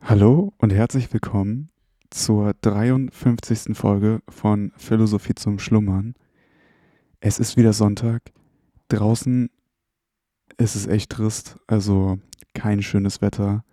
Hallo 0.00 0.54
und 0.56 0.72
herzlich 0.72 1.12
willkommen 1.12 1.70
zur 2.08 2.54
53. 2.62 3.76
Folge 3.76 4.22
von 4.28 4.72
Philosophie 4.76 5.34
zum 5.34 5.58
Schlummern. 5.58 6.14
Es 7.20 7.38
ist 7.38 7.58
wieder 7.58 7.74
Sonntag. 7.74 8.22
Draußen 8.88 9.50
ist 10.56 10.76
es 10.76 10.86
echt 10.86 11.10
trist, 11.10 11.58
also 11.66 12.18
kein 12.54 12.80
schönes 12.80 13.20
Wetter. 13.20 13.64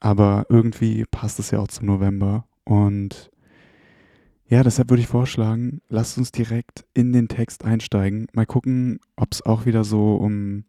Aber 0.00 0.46
irgendwie 0.48 1.04
passt 1.10 1.38
es 1.38 1.50
ja 1.50 1.58
auch 1.58 1.68
zum 1.68 1.86
November. 1.86 2.46
Und 2.64 3.30
ja, 4.46 4.62
deshalb 4.62 4.88
würde 4.88 5.02
ich 5.02 5.08
vorschlagen, 5.08 5.82
lasst 5.88 6.16
uns 6.16 6.32
direkt 6.32 6.86
in 6.94 7.12
den 7.12 7.28
Text 7.28 7.64
einsteigen. 7.64 8.28
Mal 8.32 8.46
gucken, 8.46 8.98
ob 9.16 9.32
es 9.32 9.42
auch 9.42 9.66
wieder 9.66 9.84
so 9.84 10.14
um 10.14 10.64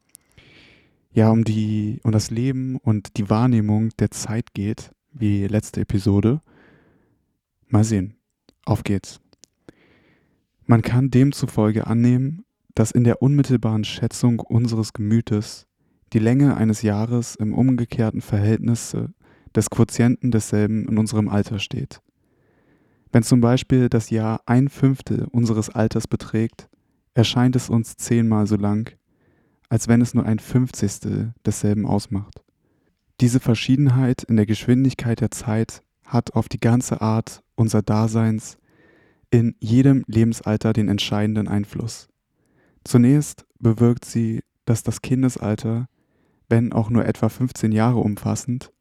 ja, 1.16 1.30
um 1.32 1.46
die, 1.46 2.02
um 2.04 2.12
das 2.12 2.30
Leben 2.30 2.76
und 2.76 3.16
die 3.16 3.30
Wahrnehmung 3.30 3.90
der 4.00 4.12
Zeit 4.12 4.54
geht, 4.54 4.92
wie 5.14 5.48
letzte 5.48 5.80
Episode. 5.80 6.42
Mal 7.68 7.86
sehen. 7.86 8.16
Auf 8.66 8.84
geht's. 8.84 9.22
Man 10.66 10.82
kann 10.82 11.12
demzufolge 11.12 11.88
annehmen, 11.88 12.44
dass 12.74 12.92
in 12.92 13.06
der 13.06 13.22
unmittelbaren 13.22 13.86
Schätzung 13.86 14.40
unseres 14.40 14.92
Gemütes 14.92 15.68
die 16.12 16.20
Länge 16.20 16.58
eines 16.58 16.82
Jahres 16.82 17.36
im 17.36 17.54
umgekehrten 17.54 18.22
Verhältnis 18.22 18.98
des 19.56 19.70
Quotienten 19.70 20.32
desselben 20.32 20.86
in 20.86 20.98
unserem 20.98 21.30
Alter 21.30 21.60
steht. 21.60 22.02
Wenn 23.14 23.24
zum 23.24 23.40
Beispiel 23.40 23.88
das 23.88 24.10
Jahr 24.10 24.42
ein 24.48 24.68
Fünftel 24.68 25.28
unseres 25.32 25.70
Alters 25.70 26.08
beträgt, 26.08 26.68
erscheint 27.14 27.56
es 27.56 27.70
uns 27.70 27.96
zehnmal 27.96 28.48
so 28.48 28.58
lang, 28.58 28.98
als 29.70 29.88
wenn 29.88 30.02
es 30.02 30.14
nur 30.14 30.26
ein 30.26 30.40
Fünfzigstel 30.40 31.34
desselben 31.46 31.86
ausmacht. 31.86 32.44
Diese 33.22 33.40
Verschiedenheit 33.40 34.24
in 34.24 34.36
der 34.36 34.46
Geschwindigkeit 34.46 35.22
der 35.22 35.32
Zeit 35.32 35.82
hat 36.06 36.34
auf 36.34 36.50
die 36.50 36.60
ganze 36.60 37.02
Art 37.02 37.44
unser 37.56 37.82
Daseins 37.82 38.58
in 39.32 39.56
jedem 39.60 40.04
Lebensalter 40.08 40.74
den 40.74 40.90
entscheidenden 40.90 41.48
Einfluss. 41.48 42.08
Zunächst 42.84 43.46
bewirkt 43.60 44.06
sie, 44.06 44.42
dass 44.66 44.84
das 44.84 45.02
Kindesalter, 45.02 45.88
wenn 46.50 46.74
auch 46.74 46.90
nur 46.90 47.06
etwa 47.06 47.30
15 47.30 47.72
Jahre 47.72 48.00
umfassend, 48.00 48.72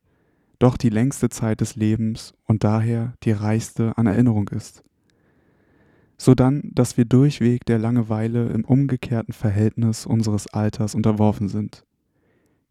doch 0.59 0.77
die 0.77 0.91
längste 0.91 1.29
Zeit 1.29 1.61
des 1.61 1.77
Lebens 1.77 2.35
und 2.45 2.65
daher 2.65 3.15
die 3.23 3.33
reichste 3.33 3.97
an 3.97 4.07
Erinnerung 4.07 4.49
ist 4.49 4.85
sodann, 6.17 6.71
dass 6.73 6.97
wir 6.97 7.05
durchweg 7.05 7.65
der 7.65 7.79
Langeweile 7.79 8.47
im 8.49 8.65
umgekehrten 8.65 9.33
Verhältnis 9.33 10.07
unseres 10.07 10.47
Alters 10.49 10.95
unterworfen 10.95 11.49
sind. 11.49 11.85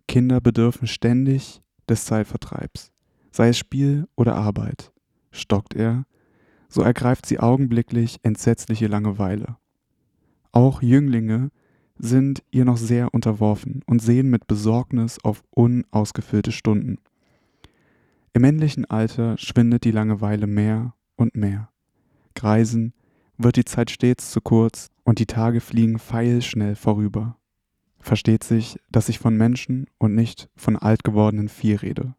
Kinder 0.08 0.42
bedürfen 0.42 0.88
ständig 0.88 1.62
des 1.90 2.06
Zeitvertreibs, 2.06 2.92
sei 3.32 3.50
es 3.50 3.58
Spiel 3.58 4.08
oder 4.16 4.36
Arbeit. 4.36 4.92
Stockt 5.32 5.74
er, 5.74 6.06
so 6.70 6.82
ergreift 6.82 7.26
sie 7.26 7.40
augenblicklich 7.40 8.20
entsetzliche 8.24 8.88
Langeweile. 8.88 9.58
Auch 10.52 10.82
Jünglinge 10.82 11.50
sind 11.98 12.44
ihr 12.52 12.66
noch 12.66 12.78
sehr 12.78 13.14
unterworfen 13.14 13.82
und 13.86 14.02
sehen 14.02 14.30
mit 14.30 14.48
Besorgnis 14.48 15.20
auf 15.24 15.44
unausgefüllte 15.52 16.52
Stunden. 16.52 16.98
Im 18.34 18.42
männlichen 18.42 18.86
Alter 18.86 19.38
schwindet 19.38 19.84
die 19.84 19.92
Langeweile 19.92 20.48
mehr 20.48 20.96
und 21.16 21.36
mehr. 21.36 21.70
Greisen 22.36 22.94
wird 23.38 23.56
die 23.56 23.66
Zeit 23.66 23.90
stets 23.90 24.32
zu 24.32 24.42
kurz 24.42 24.90
und 25.04 25.20
die 25.20 25.26
Tage 25.26 25.62
fliegen 25.62 26.00
pfeilschnell 26.00 26.76
vorüber. 26.76 27.38
Versteht 28.00 28.44
sich, 28.44 28.78
dass 28.92 29.10
ich 29.10 29.20
von 29.20 29.36
Menschen 29.36 29.88
und 29.98 30.14
nicht 30.14 30.50
von 30.56 30.76
alt 30.76 31.04
gewordenen 31.04 31.50
Vieh 31.50 31.76
rede. 31.76 32.16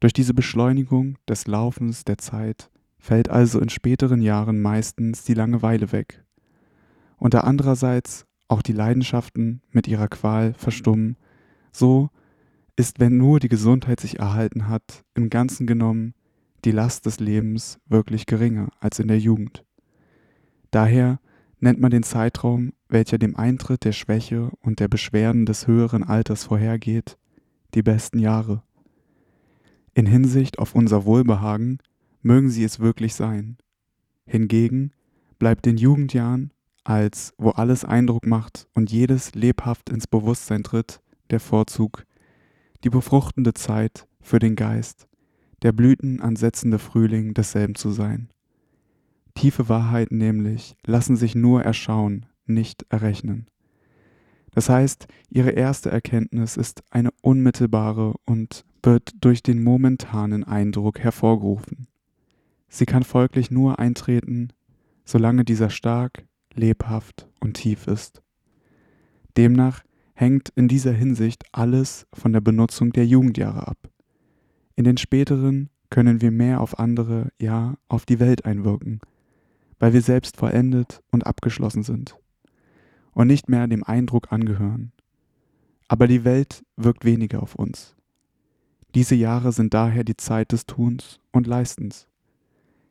Durch 0.00 0.12
diese 0.14 0.32
Beschleunigung 0.32 1.18
des 1.28 1.46
Laufens 1.46 2.04
der 2.04 2.18
Zeit 2.18 2.70
fällt 2.98 3.28
also 3.28 3.60
in 3.60 3.68
späteren 3.68 4.22
Jahren 4.22 4.60
meistens 4.60 5.24
die 5.24 5.34
Langeweile 5.34 5.92
weg. 5.92 6.24
Und 7.16 7.34
da 7.34 7.40
andererseits 7.40 8.26
auch 8.48 8.62
die 8.62 8.72
Leidenschaften 8.72 9.62
mit 9.70 9.86
ihrer 9.86 10.08
Qual 10.08 10.54
verstummen, 10.54 11.16
so 11.72 12.08
ist, 12.76 12.98
wenn 12.98 13.18
nur 13.18 13.40
die 13.40 13.48
Gesundheit 13.48 14.00
sich 14.00 14.18
erhalten 14.18 14.68
hat, 14.68 15.04
im 15.14 15.28
Ganzen 15.28 15.66
genommen 15.66 16.14
die 16.64 16.72
Last 16.72 17.06
des 17.06 17.20
Lebens 17.20 17.78
wirklich 17.86 18.26
geringer 18.26 18.70
als 18.80 18.98
in 18.98 19.08
der 19.08 19.18
Jugend. 19.18 19.64
Daher 20.70 21.20
nennt 21.58 21.80
man 21.80 21.90
den 21.90 22.02
Zeitraum, 22.02 22.72
welcher 22.88 23.18
dem 23.18 23.36
Eintritt 23.36 23.84
der 23.84 23.92
Schwäche 23.92 24.50
und 24.60 24.80
der 24.80 24.88
Beschwerden 24.88 25.46
des 25.46 25.66
höheren 25.66 26.02
Alters 26.02 26.44
vorhergeht, 26.44 27.18
die 27.74 27.82
besten 27.82 28.18
Jahre. 28.18 28.62
In 29.94 30.06
Hinsicht 30.06 30.58
auf 30.58 30.74
unser 30.74 31.04
Wohlbehagen 31.04 31.78
mögen 32.22 32.50
sie 32.50 32.64
es 32.64 32.80
wirklich 32.80 33.14
sein. 33.14 33.56
Hingegen 34.26 34.92
bleibt 35.38 35.66
den 35.66 35.76
Jugendjahren, 35.76 36.52
als 36.84 37.34
wo 37.38 37.50
alles 37.50 37.84
Eindruck 37.84 38.26
macht 38.26 38.68
und 38.74 38.90
jedes 38.90 39.34
lebhaft 39.34 39.90
ins 39.90 40.06
Bewusstsein 40.06 40.62
tritt, 40.62 41.00
der 41.30 41.40
Vorzug, 41.40 42.04
die 42.84 42.90
befruchtende 42.90 43.54
Zeit 43.54 44.06
für 44.20 44.38
den 44.38 44.56
Geist, 44.56 45.08
der 45.62 45.72
Blüten 45.72 46.20
ansetzende 46.20 46.78
Frühling 46.78 47.34
desselben 47.34 47.74
zu 47.74 47.90
sein. 47.90 48.30
Tiefe 49.34 49.68
Wahrheiten 49.68 50.18
nämlich 50.18 50.76
lassen 50.84 51.16
sich 51.16 51.34
nur 51.34 51.62
erschauen, 51.62 52.26
nicht 52.46 52.84
errechnen. 52.90 53.46
Das 54.52 54.68
heißt, 54.68 55.06
ihre 55.30 55.50
erste 55.50 55.90
Erkenntnis 55.90 56.56
ist 56.56 56.82
eine 56.90 57.10
unmittelbare 57.22 58.14
und 58.24 58.64
wird 58.82 59.12
durch 59.20 59.42
den 59.42 59.62
momentanen 59.62 60.44
Eindruck 60.44 60.98
hervorgerufen. 60.98 61.86
Sie 62.68 62.86
kann 62.86 63.02
folglich 63.02 63.50
nur 63.50 63.78
eintreten, 63.78 64.52
solange 65.04 65.44
dieser 65.44 65.70
stark, 65.70 66.24
lebhaft 66.54 67.28
und 67.40 67.54
tief 67.54 67.86
ist. 67.86 68.22
Demnach 69.36 69.82
hängt 70.14 70.50
in 70.56 70.68
dieser 70.68 70.92
Hinsicht 70.92 71.44
alles 71.52 72.06
von 72.12 72.32
der 72.32 72.40
Benutzung 72.40 72.92
der 72.92 73.06
Jugendjahre 73.06 73.68
ab. 73.68 73.90
In 74.76 74.84
den 74.84 74.96
späteren 74.96 75.70
können 75.90 76.20
wir 76.20 76.30
mehr 76.30 76.60
auf 76.60 76.78
andere, 76.78 77.30
ja 77.40 77.74
auf 77.88 78.06
die 78.06 78.20
Welt 78.20 78.44
einwirken, 78.44 79.00
weil 79.80 79.92
wir 79.92 80.02
selbst 80.02 80.36
vollendet 80.36 81.02
und 81.10 81.26
abgeschlossen 81.26 81.82
sind 81.82 82.16
und 83.12 83.26
nicht 83.26 83.48
mehr 83.48 83.66
dem 83.66 83.82
Eindruck 83.82 84.30
angehören. 84.30 84.92
Aber 85.88 86.06
die 86.06 86.22
Welt 86.22 86.64
wirkt 86.76 87.04
weniger 87.04 87.42
auf 87.42 87.56
uns. 87.56 87.96
Diese 88.94 89.16
Jahre 89.16 89.52
sind 89.52 89.74
daher 89.74 90.04
die 90.04 90.16
Zeit 90.16 90.52
des 90.52 90.66
Tuns 90.66 91.18
und 91.32 91.46
Leistens, 91.46 92.06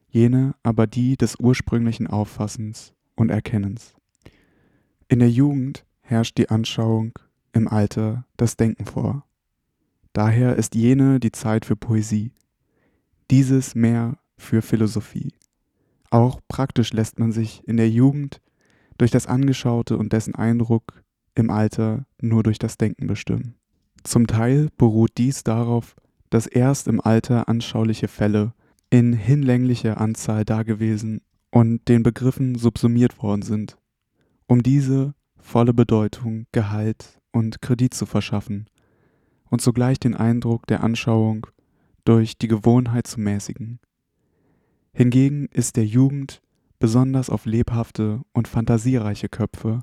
jene 0.10 0.56
aber 0.64 0.88
die 0.88 1.16
des 1.16 1.40
ursprünglichen 1.40 2.08
Auffassens 2.08 2.94
und 3.16 3.30
Erkennens. 3.30 3.94
In 5.08 5.20
der 5.20 5.30
Jugend 5.30 5.86
herrscht 6.02 6.38
die 6.38 6.50
Anschauung, 6.50 7.14
im 7.54 7.68
Alter 7.68 8.26
das 8.38 8.58
Denken 8.58 8.86
vor. 8.86 9.26
Daher 10.14 10.56
ist 10.56 10.76
jene 10.76 11.20
die 11.20 11.32
Zeit 11.32 11.66
für 11.66 11.76
Poesie, 11.76 12.32
dieses 13.30 13.76
mehr 13.76 14.18
für 14.38 14.62
Philosophie. 14.62 15.34
Auch 16.12 16.40
praktisch 16.48 16.94
lässt 16.94 17.20
man 17.20 17.32
sich 17.32 17.68
in 17.68 17.78
der 17.78 17.90
Jugend 17.90 18.42
durch 18.98 19.12
das 19.12 19.28
Angeschaute 19.28 19.98
und 19.98 20.14
dessen 20.14 20.36
Eindruck 20.36 21.04
im 21.36 21.50
Alter 21.50 22.06
nur 22.22 22.44
durch 22.44 22.60
das 22.60 22.78
Denken 22.78 23.08
bestimmen. 23.08 23.56
Zum 24.04 24.28
Teil 24.28 24.70
beruht 24.78 25.12
dies 25.18 25.44
darauf, 25.44 25.96
dass 26.30 26.48
erst 26.48 26.88
im 26.88 27.02
Alter 27.02 27.48
anschauliche 27.48 28.08
Fälle 28.08 28.54
in 28.90 29.14
hinlänglicher 29.14 30.00
Anzahl 30.00 30.46
dagewesen 30.46 31.22
und 31.52 31.88
den 31.88 32.04
Begriffen 32.04 32.56
subsumiert 32.56 33.22
worden 33.22 33.42
sind, 33.42 33.78
um 34.48 34.64
diese 34.64 35.14
volle 35.38 35.74
Bedeutung, 35.74 36.46
Gehalt 36.52 37.20
und 37.32 37.62
Kredit 37.62 37.94
zu 37.94 38.06
verschaffen 38.06 38.70
und 39.50 39.62
zugleich 39.62 40.00
den 40.00 40.16
Eindruck 40.16 40.68
der 40.68 40.84
Anschauung 40.84 41.48
durch 42.06 42.38
die 42.38 42.48
Gewohnheit 42.48 43.08
zu 43.08 43.20
mäßigen. 43.20 43.80
Hingegen 44.94 45.48
ist 45.52 45.76
der 45.76 45.86
Jugend, 45.86 46.42
besonders 46.80 47.30
auf 47.30 47.46
lebhafte 47.46 48.22
und 48.34 48.48
fantasiereiche 48.48 49.30
Köpfe, 49.30 49.82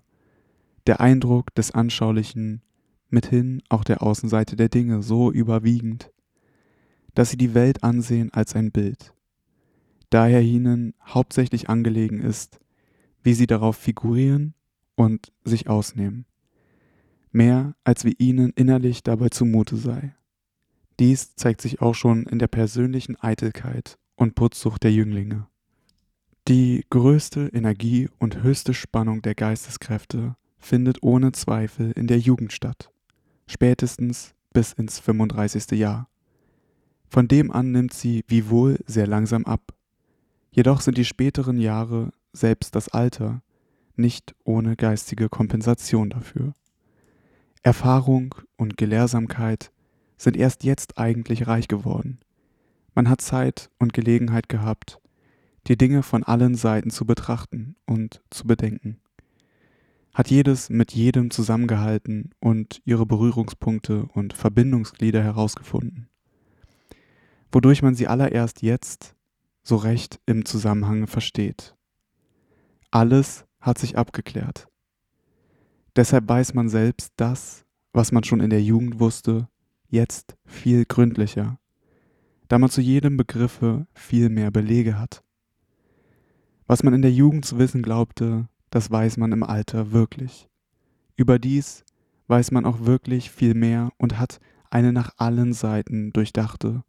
der 0.87 1.01
Eindruck 1.01 1.55
des 1.55 1.71
Anschaulichen 1.73 2.63
mithin 3.09 3.63
auch 3.69 3.85
der 3.85 4.03
Außenseite 4.03 4.57
der 4.57 4.69
Dinge 4.69 5.03
so 5.03 5.31
überwiegend, 5.31 6.11
dass 7.15 7.31
sie 7.31 7.37
die 7.37 7.55
Welt 7.55 7.83
ansehen 7.83 8.33
als 8.33 8.55
ein 8.55 8.73
Bild, 8.73 9.15
daher 10.11 10.43
ihnen 10.43 10.95
hauptsächlich 11.07 11.69
angelegen 11.69 12.21
ist, 12.21 12.59
wie 13.23 13.35
sie 13.35 13.47
darauf 13.47 13.77
figurieren 13.77 14.55
und 14.97 15.33
sich 15.45 15.69
ausnehmen, 15.69 16.27
mehr 17.31 17.75
als 17.85 18.05
wie 18.05 18.15
ihnen 18.19 18.53
innerlich 18.55 19.03
dabei 19.03 19.29
zumute 19.29 19.77
sei. 19.77 20.15
Dies 20.99 21.37
zeigt 21.37 21.61
sich 21.61 21.81
auch 21.81 21.95
schon 21.95 22.25
in 22.25 22.39
der 22.39 22.49
persönlichen 22.49 23.17
Eitelkeit 23.17 23.99
und 24.17 24.35
Putzsucht 24.35 24.83
der 24.83 24.93
Jünglinge. 24.93 25.47
Die 26.49 26.85
größte 26.91 27.49
Energie 27.53 28.09
und 28.19 28.43
höchste 28.43 28.75
Spannung 28.75 29.23
der 29.23 29.35
Geisteskräfte 29.35 30.37
findet 30.59 31.03
ohne 31.03 31.33
Zweifel 31.33 31.93
in 31.93 32.07
der 32.07 32.19
Jugend 32.19 32.53
statt, 32.53 32.91
spätestens 33.47 34.35
bis 34.53 34.73
ins 34.73 34.99
35. 34.99 35.79
Jahr. 35.79 36.09
Von 37.09 37.29
dem 37.29 37.51
an 37.51 37.73
nimmt 37.73 37.93
sie 37.93 38.25
wiewohl 38.27 38.79
sehr 38.87 39.07
langsam 39.07 39.45
ab. 39.45 39.75
Jedoch 40.51 40.81
sind 40.81 40.99
die 40.99 41.05
späteren 41.05 41.59
Jahre, 41.59 42.11
selbst 42.33 42.75
das 42.75 42.89
Alter, 42.89 43.43
nicht 43.97 44.35
ohne 44.45 44.77
geistige 44.77 45.29
Kompensation 45.29 46.11
dafür. 46.11 46.55
Erfahrung 47.63 48.35
und 48.57 48.77
Gelehrsamkeit 48.77 49.73
sind 50.17 50.37
erst 50.37 50.65
jetzt 50.65 50.99
eigentlich 50.99 51.47
reich 51.47 51.69
geworden. 51.69 52.19
Man 52.97 53.11
hat 53.11 53.21
Zeit 53.21 53.69
und 53.79 53.93
Gelegenheit 53.93 54.49
gehabt, 54.49 55.03
die 55.67 55.77
Dinge 55.77 56.03
von 56.03 56.25
allen 56.25 56.55
Seiten 56.55 56.89
zu 56.89 57.05
betrachten 57.05 57.77
und 57.85 58.23
zu 58.31 58.47
bedenken. 58.47 59.03
Hat 60.15 60.31
jedes 60.31 60.71
mit 60.71 60.93
jedem 60.93 61.31
zusammengehalten 61.31 62.31
und 62.41 62.81
ihre 62.87 63.05
Berührungspunkte 63.05 64.07
und 64.15 64.33
Verbindungsglieder 64.33 65.23
herausgefunden, 65.23 66.09
wodurch 67.53 67.83
man 67.83 67.95
sie 67.95 68.07
allererst 68.09 68.63
jetzt 68.63 69.15
so 69.63 69.77
recht 69.77 70.19
im 70.25 70.47
Zusammenhang 70.47 71.07
versteht. 71.07 71.77
Alles 72.91 73.45
hat 73.61 73.77
sich 73.77 73.99
abgeklärt. 73.99 74.69
Deshalb 75.97 76.27
weiß 76.31 76.55
man 76.55 76.71
selbst 76.71 77.13
das, 77.17 77.67
was 77.93 78.11
man 78.11 78.25
schon 78.25 78.41
in 78.41 78.49
der 78.49 78.63
Jugend 78.63 79.01
wusste, 79.01 79.49
jetzt 79.91 80.35
viel 80.47 80.87
gründlicher, 80.87 81.59
da 82.49 82.59
man 82.59 82.71
zu 82.71 82.81
jedem 82.81 83.17
Begriffe 83.17 83.87
viel 83.95 84.29
mehr 84.29 84.51
Belege 84.51 84.99
hat. 84.99 85.23
Was 86.67 86.83
man 86.83 86.95
in 86.95 87.03
der 87.03 87.13
Jugend 87.13 87.45
zu 87.45 87.59
wissen 87.59 87.83
glaubte, 87.83 88.49
das 88.71 88.91
weiß 88.91 89.17
man 89.17 89.33
im 89.33 89.43
Alter 89.43 89.93
wirklich. 89.93 90.49
Überdies 91.17 91.85
weiß 92.27 92.51
man 92.51 92.65
auch 92.65 92.81
wirklich 92.81 93.31
viel 93.31 93.55
mehr 93.55 93.91
und 93.99 94.19
hat 94.19 94.41
eine 94.71 94.93
nach 94.93 95.13
allen 95.17 95.53
Seiten 95.53 96.13
durchdachte 96.13 96.83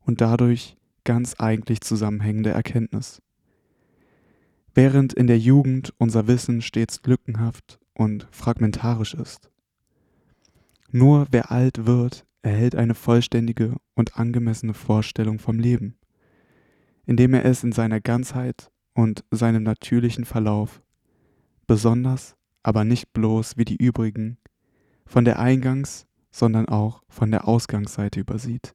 und 0.00 0.20
dadurch 0.20 0.76
ganz 1.04 1.34
eigentlich 1.38 1.80
zusammenhängende 1.82 2.50
Erkenntnis. 2.50 3.20
Während 4.74 5.12
in 5.12 5.26
der 5.26 5.38
Jugend 5.38 5.92
unser 5.98 6.26
Wissen 6.26 6.62
stets 6.62 7.00
lückenhaft 7.04 7.78
und 7.92 8.26
fragmentarisch 8.30 9.14
ist. 9.14 9.50
Nur 10.90 11.26
wer 11.30 11.50
alt 11.50 11.86
wird, 11.86 12.24
erhält 12.42 12.74
eine 12.74 12.94
vollständige 12.94 13.76
und 13.94 14.18
angemessene 14.18 14.74
Vorstellung 14.74 15.38
vom 15.38 15.58
Leben, 15.58 15.96
indem 17.06 17.34
er 17.34 17.44
es 17.44 17.64
in 17.64 17.72
seiner 17.72 18.00
Ganzheit 18.00 18.70
und 18.94 19.24
seinem 19.30 19.62
natürlichen 19.62 20.24
Verlauf, 20.24 20.82
besonders, 21.66 22.36
aber 22.62 22.84
nicht 22.84 23.12
bloß 23.12 23.56
wie 23.56 23.64
die 23.64 23.76
übrigen, 23.76 24.38
von 25.06 25.24
der 25.24 25.38
Eingangs-, 25.38 26.06
sondern 26.30 26.66
auch 26.68 27.02
von 27.08 27.30
der 27.30 27.46
Ausgangsseite 27.46 28.18
übersieht, 28.20 28.74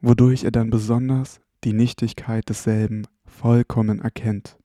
wodurch 0.00 0.44
er 0.44 0.50
dann 0.50 0.70
besonders 0.70 1.40
die 1.64 1.72
Nichtigkeit 1.72 2.48
desselben 2.48 3.06
vollkommen 3.24 4.00
erkennt, 4.00 4.58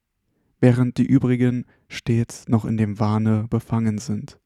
während 0.60 0.98
die 0.98 1.06
übrigen 1.06 1.66
stets 1.88 2.48
noch 2.48 2.66
in 2.66 2.78
dem 2.78 3.00
Wahne 3.00 3.46
befangen 3.50 3.98
sind. 3.98 4.40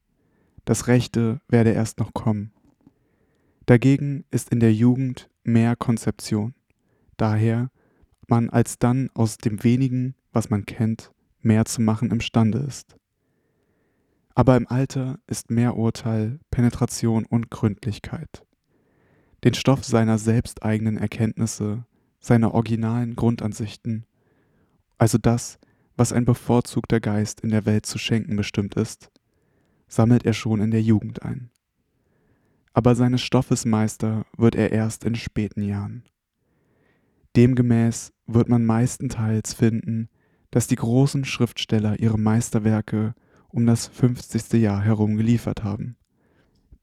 Das 0.66 0.88
Rechte 0.88 1.42
werde 1.48 1.72
erst 1.72 2.00
noch 2.00 2.14
kommen. 2.14 2.54
Dagegen 3.72 4.26
ist 4.32 4.52
in 4.52 4.60
der 4.60 4.74
Jugend 4.74 5.30
mehr 5.46 5.78
Konzeption. 5.78 6.56
Daher 7.16 7.72
man 8.28 8.50
alsdann 8.50 9.10
aus 9.14 9.38
dem 9.38 9.64
wenigen, 9.64 10.14
was 10.34 10.50
man 10.50 10.66
kennt, 10.66 11.14
mehr 11.40 11.64
zu 11.64 11.82
machen 11.82 12.12
imstande 12.12 12.58
ist. 12.58 12.98
Aber 14.36 14.58
im 14.58 14.68
Alter 14.68 15.20
ist 15.26 15.52
mehr 15.52 15.78
Urteil, 15.78 16.42
Penetration 16.50 17.24
und 17.26 17.50
Gründlichkeit. 17.50 18.46
Den 19.46 19.54
Stoff 19.54 19.86
seiner 19.86 20.18
selbsteigenen 20.18 20.98
Erkenntnisse, 20.98 21.86
seiner 22.20 22.54
originalen 22.54 23.16
Grundansichten, 23.16 24.06
also 24.98 25.18
das, 25.18 25.60
was 25.96 26.12
ein 26.12 26.26
bevorzugter 26.26 27.00
Geist 27.00 27.40
in 27.40 27.52
der 27.52 27.66
Welt 27.66 27.86
zu 27.86 27.98
schenken 27.98 28.36
bestimmt 28.36 28.76
ist, 28.76 29.10
sammelt 29.88 30.26
er 30.26 30.34
schon 30.34 30.60
in 30.60 30.72
der 30.72 30.82
Jugend 30.82 31.24
ein. 31.24 31.52
Aber 32.74 32.96
seines 32.96 33.22
Stoffes 33.22 33.66
Meister 33.66 34.26
wird 34.38 34.56
er 34.56 34.72
erst 34.72 35.04
in 35.04 35.16
späten 35.16 35.62
Jahren. 35.62 36.04
Demgemäß 37.36 38.12
wird 38.28 38.50
man 38.50 38.66
meistenteils 38.66 39.54
finden, 39.54 40.10
dass 40.52 40.68
die 40.68 40.76
großen 40.76 41.26
Schriftsteller 41.26 42.00
ihre 42.00 42.20
Meisterwerke 42.20 43.14
um 43.50 43.66
das 43.66 43.88
50. 43.88 44.54
Jahr 44.54 44.82
herum 44.82 45.18
geliefert 45.18 45.64
haben. 45.64 45.98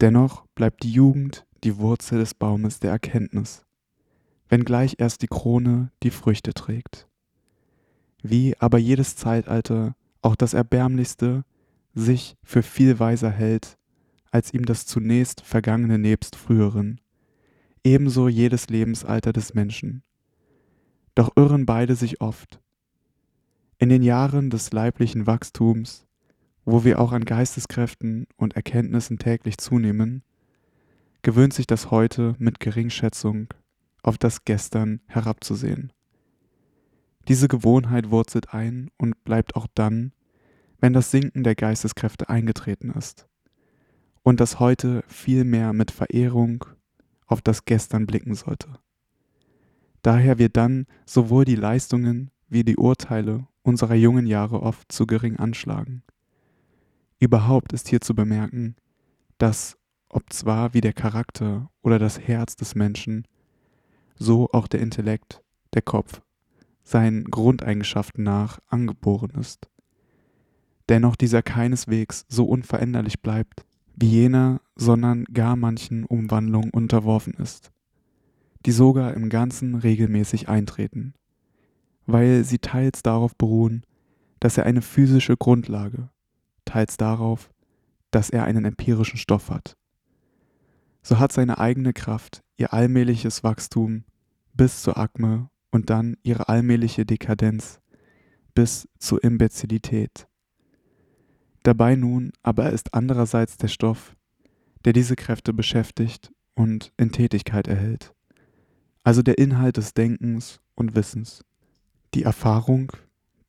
Dennoch 0.01 0.47
bleibt 0.55 0.83
die 0.83 0.93
Jugend 0.93 1.47
die 1.65 1.77
Wurzel 1.79 2.19
des 2.19 2.35
Baumes 2.35 2.81
der 2.81 2.93
Erkenntnis, 2.93 3.65
wenngleich 4.49 4.97
erst 4.99 5.23
die 5.23 5.27
Krone 5.27 5.91
die 6.03 6.11
Früchte 6.11 6.55
trägt. 6.55 7.09
Wie 8.23 8.57
aber 8.59 8.79
jedes 8.79 9.17
Zeitalter 9.17 9.97
auch 10.23 10.37
das 10.37 10.55
Erbärmlichste 10.55 11.45
sich 11.95 12.37
für 12.43 12.63
viel 12.63 12.99
weiser 12.99 13.31
hält, 13.31 13.77
als 14.31 14.53
ihm 14.53 14.65
das 14.65 14.87
zunächst 14.87 15.41
Vergangene 15.41 15.99
nebst 15.99 16.37
früheren, 16.37 17.01
ebenso 17.85 18.29
jedes 18.29 18.69
Lebensalter 18.69 19.33
des 19.33 19.55
Menschen. 19.55 20.03
Doch 21.15 21.31
irren 21.37 21.67
beide 21.67 21.95
sich 21.95 22.21
oft. 22.21 22.61
In 23.79 23.89
den 23.89 24.03
Jahren 24.03 24.51
des 24.51 24.73
leiblichen 24.73 25.27
Wachstums, 25.27 26.07
wo 26.65 26.85
wir 26.85 27.01
auch 27.01 27.13
an 27.13 27.25
Geisteskräften 27.25 28.27
und 28.37 28.57
Erkenntnissen 28.57 29.19
täglich 29.19 29.59
zunehmen, 29.59 30.23
gewöhnt 31.23 31.55
sich 31.55 31.67
das 31.67 31.91
Heute 31.91 32.35
mit 32.39 32.61
Geringschätzung 32.61 33.49
auf 34.03 34.19
das 34.19 34.45
Gestern 34.45 35.01
herabzusehen. 35.07 35.93
Diese 37.27 37.49
Gewohnheit 37.49 38.11
wurzelt 38.11 38.55
ein 38.55 38.91
und 38.97 39.23
bleibt 39.25 39.57
auch 39.57 39.67
dann, 39.75 40.13
wenn 40.81 40.93
das 40.93 41.11
Sinken 41.11 41.43
der 41.43 41.55
Geisteskräfte 41.55 42.29
eingetreten 42.29 42.91
ist 42.91 43.29
und 44.29 44.41
das 44.41 44.61
Heute 44.61 45.05
viel 45.09 45.45
mehr 45.45 45.73
mit 45.73 45.91
Verehrung 45.91 46.67
auf 47.27 47.41
das 47.41 47.65
Gestern 47.65 48.07
blicken 48.07 48.35
sollte. 48.35 48.69
Daher 50.03 50.37
wir 50.37 50.51
dann 50.51 50.85
sowohl 51.07 51.47
die 51.47 51.55
Leistungen 51.55 52.31
wie 52.47 52.63
die 52.63 52.77
Urteile 52.77 53.47
unserer 53.63 53.95
jungen 53.95 54.27
Jahre 54.27 54.61
oft 54.61 54.93
zu 54.93 55.07
gering 55.07 55.39
anschlagen. 55.39 56.03
Überhaupt 57.19 57.73
ist 57.73 57.89
hier 57.89 58.03
zu 58.03 58.15
bemerken, 58.15 58.77
dass, 59.39 59.79
ob 60.11 60.31
zwar 60.31 60.75
wie 60.75 60.83
der 60.83 60.93
Charakter 60.93 61.71
oder 61.81 61.99
das 61.99 62.21
Herz 62.21 62.55
des 62.55 62.75
Menschen, 62.75 63.27
so 64.15 64.51
auch 64.53 64.69
der 64.69 64.81
Intellekt, 64.81 65.43
der 65.73 65.81
Kopf, 65.81 66.21
seinen 66.83 67.25
Grundeigenschaften 67.25 68.25
nach 68.25 68.59
angeboren 68.67 69.31
ist. 69.41 69.71
Dennoch 70.91 71.17
dieser 71.17 71.41
keineswegs 71.41 72.27
so 72.29 72.45
unveränderlich 72.45 73.23
bleibt 73.23 73.65
wie 74.01 74.09
jener, 74.09 74.61
sondern 74.77 75.25
gar 75.25 75.57
manchen 75.57 76.05
Umwandlungen 76.05 76.71
unterworfen 76.71 77.35
ist, 77.35 77.73
die 78.65 78.73
sogar 78.73 79.15
im 79.15 79.29
Ganzen 79.29 79.75
regelmäßig 79.75 80.49
eintreten, 80.49 81.15
weil 82.07 82.45
sie 82.45 82.59
teils 82.59 83.03
darauf 83.03 83.35
beruhen, 83.35 83.83
dass 84.41 84.57
er 84.57 84.67
eine 84.67 84.83
physische 84.83 85.37
Grundlage, 85.37 86.11
teils 86.65 86.97
darauf, 86.97 87.51
dass 88.11 88.31
er 88.31 88.45
einen 88.45 88.65
empirischen 88.65 89.19
Stoff 89.19 89.51
hat. 89.51 89.77
So 91.03 91.19
hat 91.19 91.33
seine 91.33 91.59
eigene 91.59 91.93
Kraft 91.93 92.43
ihr 92.57 92.73
allmähliches 92.73 93.43
Wachstum 93.43 94.05
bis 94.55 94.83
zur 94.83 94.97
Akme 94.97 95.51
und 95.71 95.91
dann 95.91 96.17
ihre 96.23 96.49
allmähliche 96.49 97.05
Dekadenz 97.05 97.81
bis 98.55 98.89
zur 98.99 99.23
Imbezilität. 99.25 100.29
Dabei 101.69 101.97
nun 101.97 102.33
aber 102.43 102.73
ist 102.73 102.95
andererseits 102.95 103.59
der 103.59 103.69
Stoff, 103.69 104.17
der 104.87 104.95
diese 104.95 105.17
Kräfte 105.17 105.53
beschäftigt 105.53 106.33
und 106.55 106.95
in 106.97 107.13
Tätigkeit 107.13 107.69
erhält, 107.69 108.15
also 109.05 109.21
der 109.21 109.37
Inhalt 109.37 109.77
des 109.77 109.93
Denkens 109.93 110.61
und 110.77 110.97
Wissens, 110.97 111.45
die 112.15 112.23
Erfahrung, 112.23 112.93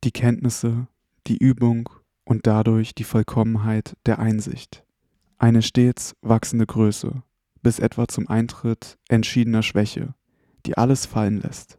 die 0.04 0.10
Kenntnisse, 0.10 0.86
die 1.28 1.38
Übung 1.38 1.88
und 2.24 2.46
dadurch 2.46 2.94
die 2.94 3.04
Vollkommenheit 3.04 3.96
der 4.04 4.18
Einsicht, 4.18 4.84
eine 5.38 5.62
stets 5.62 6.14
wachsende 6.20 6.66
Größe, 6.66 7.22
bis 7.62 7.78
etwa 7.78 8.06
zum 8.06 8.28
Eintritt 8.28 8.98
entschiedener 9.08 9.62
Schwäche, 9.62 10.14
die 10.66 10.76
alles 10.76 11.06
fallen 11.06 11.40
lässt. 11.40 11.78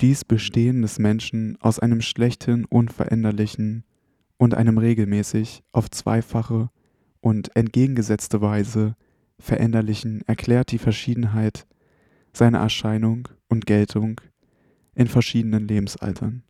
Dies 0.00 0.24
Bestehen 0.24 0.80
des 0.80 0.98
Menschen 0.98 1.58
aus 1.60 1.78
einem 1.78 2.00
schlechten, 2.00 2.64
unveränderlichen 2.64 3.84
und 4.38 4.54
einem 4.54 4.78
regelmäßig 4.78 5.62
auf 5.72 5.90
zweifache 5.90 6.70
und 7.20 7.54
entgegengesetzte 7.56 8.40
Weise 8.40 8.96
veränderlichen 9.38 10.22
erklärt 10.26 10.72
die 10.72 10.78
Verschiedenheit 10.78 11.66
seiner 12.32 12.58
Erscheinung 12.58 13.28
und 13.48 13.66
Geltung 13.66 14.20
in 14.94 15.08
verschiedenen 15.08 15.68
Lebensaltern. 15.68 16.42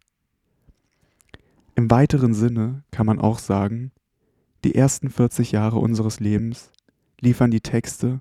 Im 1.75 1.91
weiteren 1.91 2.35
Sinne 2.35 2.85
kann 2.91 3.07
man 3.07 3.21
auch 3.21 3.39
sagen, 3.39 3.93
die 4.65 4.75
ersten 4.75 5.11
40 5.11 5.53
Jahre 5.53 5.79
unseres 5.79 6.21
Lebens 6.21 6.73
liefern 7.21 7.51
die 7.51 7.61
Texte, 7.61 8.21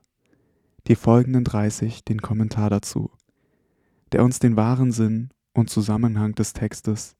die 0.87 0.95
folgenden 0.95 1.43
30 1.43 2.03
den 2.03 2.21
Kommentar 2.21 2.69
dazu. 2.69 3.11
der 4.11 4.23
uns 4.23 4.39
den 4.39 4.55
wahren 4.55 4.91
Sinn 4.91 5.29
und 5.53 5.69
Zusammenhang 5.69 6.35
des 6.35 6.53
Textes, 6.53 7.15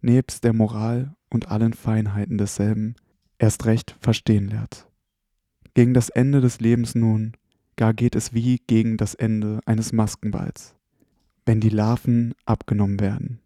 nebst 0.00 0.44
der 0.44 0.52
Moral 0.52 1.14
und 1.30 1.48
allen 1.48 1.72
Feinheiten 1.72 2.38
desselben, 2.38 2.94
erst 3.38 3.66
recht 3.66 3.96
verstehen 4.00 4.48
lehrt. 4.48 4.88
Gegen 5.74 5.94
das 5.94 6.08
Ende 6.08 6.40
des 6.40 6.60
Lebens 6.60 6.94
nun, 6.94 7.32
gar 7.76 7.94
geht 7.94 8.16
es 8.16 8.32
wie 8.32 8.60
gegen 8.66 8.96
das 8.96 9.14
Ende 9.14 9.60
eines 9.66 9.92
Maskenballs, 9.92 10.74
wenn 11.46 11.60
die 11.60 11.68
Larven 11.68 12.34
abgenommen 12.44 13.00
werden. 13.00 13.40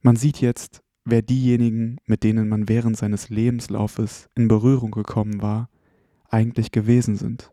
Man 0.00 0.16
sieht 0.16 0.40
jetzt, 0.40 0.82
wer 1.04 1.22
diejenigen, 1.22 1.98
mit 2.06 2.24
denen 2.24 2.48
man 2.48 2.68
während 2.68 2.96
seines 2.96 3.28
Lebenslaufes 3.28 4.28
in 4.34 4.48
Berührung 4.48 4.90
gekommen 4.90 5.42
war, 5.42 5.68
eigentlich 6.28 6.70
gewesen 6.70 7.16
sind. 7.16 7.52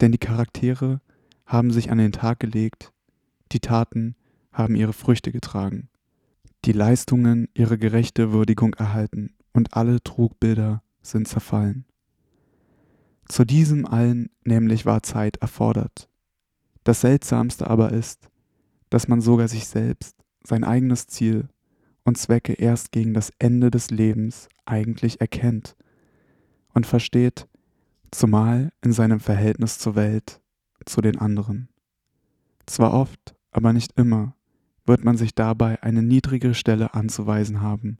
Denn 0.00 0.12
die 0.12 0.18
Charaktere 0.18 1.00
haben 1.46 1.70
sich 1.70 1.90
an 1.90 1.98
den 1.98 2.12
Tag 2.12 2.40
gelegt, 2.40 2.92
die 3.52 3.60
Taten 3.60 4.14
haben 4.52 4.74
ihre 4.74 4.92
Früchte 4.92 5.32
getragen, 5.32 5.88
die 6.64 6.72
Leistungen 6.72 7.48
ihre 7.54 7.78
gerechte 7.78 8.32
Würdigung 8.32 8.74
erhalten 8.74 9.34
und 9.52 9.74
alle 9.74 10.02
Trugbilder 10.02 10.82
sind 11.02 11.26
zerfallen. 11.26 11.86
Zu 13.28 13.44
diesem 13.44 13.86
allen 13.86 14.30
nämlich 14.44 14.86
war 14.86 15.02
Zeit 15.02 15.36
erfordert. 15.36 16.08
Das 16.84 17.00
Seltsamste 17.00 17.68
aber 17.68 17.92
ist, 17.92 18.28
dass 18.90 19.08
man 19.08 19.20
sogar 19.20 19.48
sich 19.48 19.66
selbst, 19.68 20.16
sein 20.42 20.64
eigenes 20.64 21.06
Ziel 21.06 21.48
und 22.04 22.18
Zwecke 22.18 22.54
erst 22.54 22.92
gegen 22.92 23.14
das 23.14 23.30
Ende 23.38 23.70
des 23.70 23.90
Lebens 23.90 24.48
eigentlich 24.66 25.20
erkennt 25.20 25.76
und 26.74 26.86
versteht, 26.86 27.46
zumal 28.10 28.72
in 28.82 28.92
seinem 28.92 29.20
Verhältnis 29.20 29.78
zur 29.78 29.94
Welt, 29.94 30.40
zu 30.84 31.00
den 31.00 31.18
anderen. 31.18 31.68
Zwar 32.66 32.92
oft, 32.92 33.36
aber 33.52 33.72
nicht 33.72 33.92
immer, 33.96 34.34
wird 34.90 35.04
man 35.04 35.16
sich 35.16 35.36
dabei 35.36 35.80
eine 35.84 36.02
niedrigere 36.02 36.52
Stelle 36.52 36.94
anzuweisen 36.94 37.60
haben, 37.60 37.98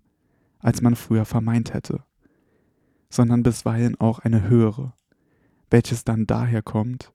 als 0.59 0.83
man 0.83 0.97
früher 0.97 1.25
vermeint 1.25 1.73
hätte, 1.73 2.03
sondern 3.09 3.45
bisweilen 3.45 3.95
auch 4.01 4.19
eine 4.19 4.49
höhere, 4.49 4.93
welches 5.71 6.03
dann 6.03 6.27
daher 6.27 6.63
kommt, 6.63 7.13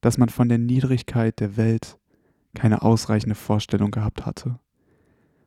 dass 0.00 0.16
man 0.16 0.30
von 0.30 0.48
der 0.48 0.56
Niedrigkeit 0.56 1.38
der 1.38 1.58
Welt 1.58 1.98
keine 2.54 2.80
ausreichende 2.80 3.34
Vorstellung 3.34 3.90
gehabt 3.90 4.24
hatte 4.24 4.58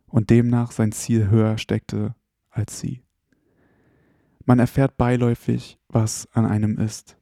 und 0.06 0.30
demnach 0.30 0.72
sein 0.72 0.92
Ziel 0.92 1.32
höher 1.32 1.58
steckte 1.58 2.14
als 2.52 2.80
sie. 2.80 3.02
Man 4.46 4.60
erfährt 4.60 4.98
beiläufig, 4.98 5.80
was 5.88 6.28
an 6.34 6.46
einem 6.46 6.78
ist. 6.78 7.18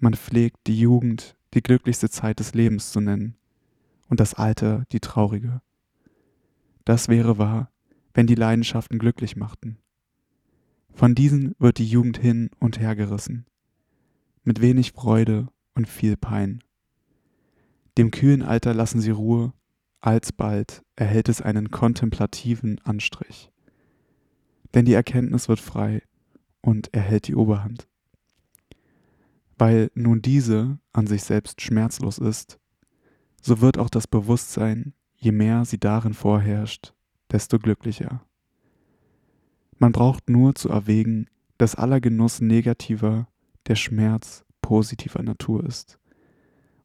Man 0.00 0.14
pflegt 0.14 0.66
die 0.66 0.80
Jugend 0.80 1.36
die 1.54 1.62
glücklichste 1.62 2.10
Zeit 2.10 2.40
des 2.40 2.52
Lebens 2.54 2.90
zu 2.90 3.00
nennen 3.00 3.36
und 4.08 4.18
das 4.18 4.34
Alter 4.34 4.84
die 4.90 4.98
traurige. 4.98 5.60
Das 6.88 7.08
wäre 7.08 7.36
wahr, 7.36 7.70
wenn 8.14 8.26
die 8.26 8.34
Leidenschaften 8.34 8.98
glücklich 8.98 9.36
machten. 9.36 9.76
Von 10.94 11.14
diesen 11.14 11.54
wird 11.58 11.76
die 11.76 11.86
Jugend 11.86 12.16
hin 12.16 12.48
und 12.60 12.80
her 12.80 12.96
gerissen, 12.96 13.44
mit 14.42 14.62
wenig 14.62 14.92
Freude 14.92 15.48
und 15.74 15.86
viel 15.86 16.16
Pein. 16.16 16.64
Dem 17.98 18.10
kühlen 18.10 18.40
Alter 18.40 18.72
lassen 18.72 19.02
sie 19.02 19.10
Ruhe, 19.10 19.52
alsbald 20.00 20.82
erhält 20.96 21.28
es 21.28 21.42
einen 21.42 21.70
kontemplativen 21.70 22.80
Anstrich. 22.84 23.52
Denn 24.72 24.86
die 24.86 24.94
Erkenntnis 24.94 25.46
wird 25.46 25.60
frei 25.60 26.00
und 26.62 26.94
erhält 26.94 27.28
die 27.28 27.34
Oberhand. 27.34 27.86
Weil 29.58 29.90
nun 29.92 30.22
diese 30.22 30.78
an 30.94 31.06
sich 31.06 31.22
selbst 31.22 31.60
schmerzlos 31.60 32.16
ist, 32.16 32.58
so 33.42 33.60
wird 33.60 33.76
auch 33.76 33.90
das 33.90 34.06
Bewusstsein, 34.06 34.94
je 35.18 35.32
mehr 35.32 35.64
sie 35.64 35.78
darin 35.78 36.14
vorherrscht, 36.14 36.94
desto 37.30 37.58
glücklicher. 37.58 38.24
Man 39.78 39.92
braucht 39.92 40.30
nur 40.30 40.54
zu 40.54 40.68
erwägen, 40.68 41.26
dass 41.58 41.74
aller 41.74 42.00
Genuss 42.00 42.40
negativer, 42.40 43.28
der 43.66 43.74
Schmerz 43.74 44.44
positiver 44.62 45.22
Natur 45.22 45.64
ist, 45.64 45.98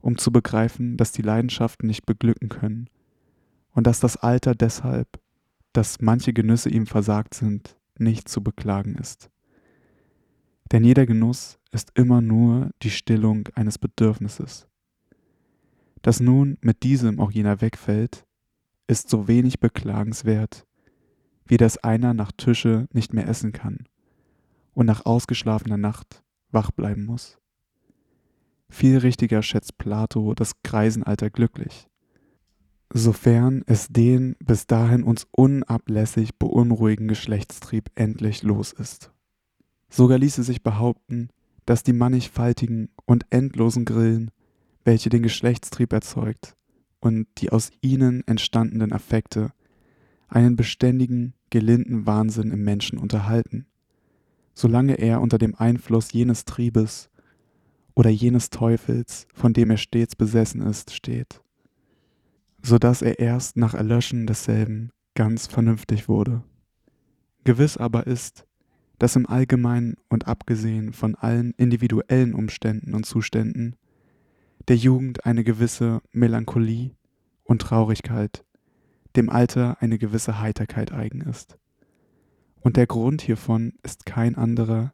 um 0.02 0.18
zu 0.18 0.32
begreifen, 0.32 0.98
dass 0.98 1.12
die 1.12 1.22
Leidenschaften 1.22 1.88
nicht 1.88 2.06
beglücken 2.06 2.50
können 2.50 2.90
und 3.72 3.88
dass 3.88 4.00
das 4.00 4.18
Alter 4.18 4.54
deshalb, 4.56 5.08
dass 5.72 6.02
manche 6.02 6.34
Genüsse 6.34 6.70
ihm 6.70 6.88
versagt 6.88 7.34
sind, 7.34 7.78
nicht 7.98 8.28
zu 8.28 8.44
beklagen 8.44 8.96
ist. 8.96 9.30
Denn 10.72 10.84
jeder 10.84 11.06
Genuss 11.06 11.60
ist 11.72 11.92
immer 11.96 12.22
nur 12.22 12.72
die 12.82 12.90
Stillung 12.90 13.48
eines 13.54 13.78
Bedürfnisses. 13.78 14.68
Dass 16.04 16.20
nun 16.20 16.58
mit 16.62 16.84
diesem 16.84 17.20
auch 17.20 17.32
jener 17.32 17.62
wegfällt, 17.62 18.26
ist 18.88 19.10
so 19.10 19.28
wenig 19.28 19.60
beklagenswert, 19.60 20.68
wie 21.46 21.58
dass 21.58 21.78
einer 21.78 22.14
nach 22.14 22.32
Tische 22.34 22.88
nicht 22.92 23.14
mehr 23.14 23.28
essen 23.28 23.54
kann 23.54 23.88
und 24.74 24.86
nach 24.86 25.06
ausgeschlafener 25.06 25.78
Nacht 25.78 26.22
wach 26.52 26.72
bleiben 26.72 27.06
muss. 27.06 27.40
Viel 28.70 28.98
richtiger 28.98 29.42
schätzt 29.42 29.78
Plato 29.78 30.34
das 30.34 30.62
Greisenalter 30.62 31.30
glücklich, 31.30 31.88
sofern 32.94 33.64
es 33.66 33.88
den 33.88 34.36
bis 34.40 34.68
dahin 34.68 35.04
uns 35.04 35.26
unablässig 35.32 36.36
beunruhigenden 36.38 37.10
Geschlechtstrieb 37.10 37.90
endlich 37.96 38.44
los 38.44 38.74
ist. 38.74 39.12
Sogar 39.90 40.18
ließe 40.18 40.44
sich 40.44 40.64
behaupten, 40.64 41.30
dass 41.66 41.84
die 41.84 41.94
mannigfaltigen 41.94 42.90
und 43.06 43.26
endlosen 43.30 43.86
Grillen, 43.86 44.32
welche 44.86 45.10
den 45.10 45.24
Geschlechtstrieb 45.24 45.94
erzeugt, 45.94 46.56
und 47.00 47.28
die 47.38 47.52
aus 47.52 47.72
ihnen 47.82 48.26
entstandenen 48.28 48.94
Affekte 48.94 49.52
einen 50.28 50.56
beständigen, 50.56 51.34
gelinden 51.50 52.06
Wahnsinn 52.06 52.52
im 52.52 52.64
Menschen 52.64 52.98
unterhalten, 52.98 53.68
solange 54.54 54.96
er 54.96 55.22
unter 55.22 55.38
dem 55.38 55.54
Einfluss 55.56 56.12
jenes 56.14 56.46
Triebes 56.46 57.10
oder 57.94 58.10
jenes 58.10 58.50
Teufels, 58.50 59.28
von 59.34 59.54
dem 59.54 59.70
er 59.70 59.78
stets 59.78 60.16
besessen 60.16 60.62
ist, 60.62 60.94
steht, 60.94 61.42
so 62.62 62.80
dass 62.80 63.02
er 63.02 63.20
erst 63.20 63.58
nach 63.58 63.74
Erlöschen 63.74 64.26
desselben 64.26 64.92
ganz 65.14 65.48
vernünftig 65.48 66.08
wurde. 66.08 66.44
Gewiss 67.44 67.78
aber 67.78 68.08
ist, 68.08 68.46
dass 68.98 69.16
im 69.16 69.28
Allgemeinen 69.28 69.96
und 70.10 70.28
abgesehen 70.28 70.94
von 70.94 71.16
allen 71.16 71.52
individuellen 71.58 72.34
Umständen 72.34 72.94
und 72.96 73.06
Zuständen 73.06 73.76
der 74.68 74.78
Jugend 74.78 75.26
eine 75.26 75.44
gewisse 75.44 76.02
Melancholie 76.12 76.92
und 77.44 77.62
Traurigkeit, 77.62 78.46
dem 79.16 79.30
Alter 79.30 79.78
eine 79.82 79.98
gewisse 79.98 80.40
Heiterkeit 80.40 80.92
eigen 80.92 81.22
ist. 81.22 81.58
Und 82.62 82.78
der 82.78 82.88
Grund 82.88 83.22
hiervon 83.22 83.74
ist 83.84 84.06
kein 84.06 84.36
anderer, 84.36 84.94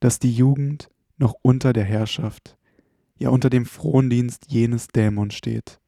dass 0.00 0.18
die 0.18 0.32
Jugend 0.32 0.88
noch 1.18 1.34
unter 1.42 1.72
der 1.72 1.84
Herrschaft, 1.84 2.56
ja 3.18 3.30
unter 3.30 3.50
dem 3.50 3.66
Frondienst 3.66 4.50
jenes 4.50 4.88
Dämon 4.88 5.30
steht, 5.30 5.80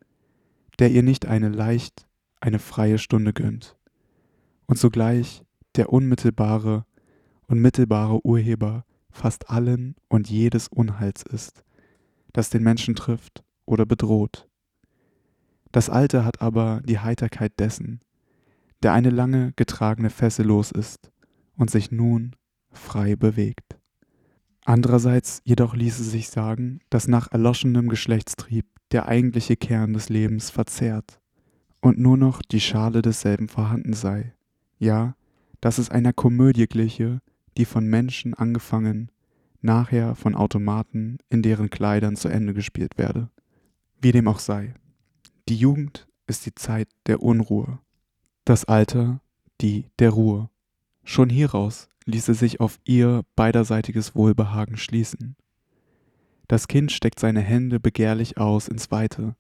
der 0.79 0.91
ihr 0.91 1.03
nicht 1.03 1.27
eine 1.27 1.49
leicht, 1.49 2.07
eine 2.41 2.59
freie 2.59 2.99
Stunde 2.99 3.33
gönnt, 3.33 3.77
und 4.67 4.77
zugleich 4.77 5.45
der 5.77 5.93
unmittelbare 5.93 6.85
und 7.47 7.61
mittelbare 7.61 8.25
Urheber 8.25 8.85
fast 9.11 9.51
allen 9.51 9.95
und 10.09 10.29
jedes 10.29 10.69
Unheils 10.69 11.23
ist, 11.23 11.65
das 12.35 12.51
den 12.51 12.63
Menschen 12.63 12.95
trifft 12.95 13.43
oder 13.65 13.87
bedroht. 13.87 14.47
Das 15.73 15.89
Alte 15.89 16.27
hat 16.27 16.43
aber 16.43 16.83
die 16.85 16.99
Heiterkeit 16.99 17.59
dessen, 17.59 18.01
der 18.83 18.93
eine 18.93 19.11
lange 19.11 19.53
getragene 19.57 20.11
Fessel 20.11 20.47
los 20.47 20.71
ist 20.71 21.11
und 21.57 21.71
sich 21.71 21.91
nun 21.91 22.37
frei 22.71 23.17
bewegt. 23.17 23.79
Andererseits 24.67 25.41
jedoch 25.45 25.75
ließe 25.75 26.05
sich 26.05 26.29
sagen, 26.29 26.81
dass 26.91 27.09
nach 27.09 27.33
erloschenem 27.33 27.89
Geschlechtstrieb 27.89 28.67
der 28.93 29.09
eigentliche 29.09 29.57
Kern 29.57 29.93
des 29.95 30.09
Lebens 30.09 30.51
verzehrt 30.51 31.21
und 31.81 31.99
nur 31.99 32.17
noch 32.17 32.43
die 32.43 32.61
Schale 32.61 33.03
desselben 33.03 33.49
vorhanden 33.49 33.93
sei, 33.93 34.35
ja, 34.79 35.17
dass 35.61 35.79
es 35.79 35.91
einer 35.91 36.13
Komödie 36.13 36.67
gliche, 36.67 37.21
die 37.57 37.65
von 37.65 37.87
Menschen 37.87 38.35
angefangen, 38.35 39.11
nachher 39.65 40.15
von 40.15 40.35
Automaten 40.35 41.19
in 41.31 41.43
deren 41.43 41.71
Kleidern 41.71 42.17
zu 42.17 42.29
Ende 42.29 42.55
gespielt 42.55 42.99
werde. 42.99 43.31
Wie 44.01 44.13
dem 44.13 44.29
auch 44.29 44.39
sei. 44.39 44.75
Die 45.49 45.57
Jugend 45.57 46.07
ist 46.27 46.47
die 46.47 46.55
Zeit 46.55 46.89
der 47.07 47.23
Unruhe, 47.23 47.79
das 48.45 48.65
Alter 48.65 49.21
die 49.61 49.87
der 49.99 50.11
Ruhe. 50.11 50.51
Schon 51.05 51.31
hieraus 51.31 51.89
ließe 52.07 52.35
sich 52.35 52.61
auf 52.61 52.79
ihr 52.85 53.25
beiderseitiges 53.37 54.15
Wohlbehagen 54.15 54.77
schließen. 54.77 55.37
Das 56.49 56.69
Kind 56.69 56.93
steckt 56.93 57.19
seine 57.19 57.41
Hände 57.41 57.81
begehrlich 57.81 58.37
aus 58.37 58.69
ins 58.69 58.91
Weite, 58.91 59.37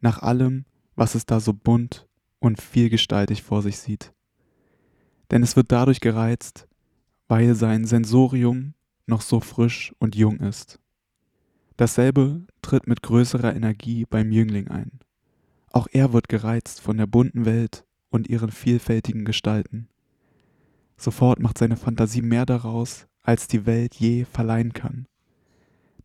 nach 0.00 0.22
allem, 0.22 0.66
was 0.94 1.14
es 1.14 1.24
da 1.24 1.40
so 1.40 1.54
bunt 1.54 2.06
und 2.38 2.60
vielgestaltig 2.60 3.42
vor 3.42 3.62
sich 3.62 3.78
sieht. 3.78 4.12
Denn 5.30 5.42
es 5.42 5.56
wird 5.56 5.72
dadurch 5.72 6.00
gereizt, 6.00 6.68
weil 7.28 7.54
sein 7.54 7.84
Sensorium 7.84 8.74
noch 9.08 9.22
so 9.22 9.40
frisch 9.40 9.94
und 9.98 10.16
jung 10.16 10.38
ist. 10.40 10.78
Dasselbe 11.76 12.46
tritt 12.62 12.86
mit 12.86 13.02
größerer 13.02 13.54
Energie 13.54 14.04
beim 14.04 14.32
Jüngling 14.32 14.68
ein, 14.68 15.00
Auch 15.70 15.86
er 15.92 16.12
wird 16.12 16.28
gereizt 16.28 16.80
von 16.80 16.96
der 16.96 17.06
bunten 17.06 17.44
Welt 17.44 17.84
und 18.10 18.28
ihren 18.28 18.50
vielfältigen 18.50 19.24
Gestalten. 19.24 19.88
Sofort 20.96 21.40
macht 21.40 21.58
seine 21.58 21.76
Fantasie 21.76 22.22
mehr 22.22 22.46
daraus, 22.46 23.06
als 23.22 23.46
die 23.46 23.66
Welt 23.66 23.94
je 23.94 24.24
verleihen 24.24 24.72
kann. 24.72 25.06